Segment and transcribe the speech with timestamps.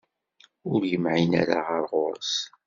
[0.71, 2.33] Ur yemɛin ara ɣer ɣur-s.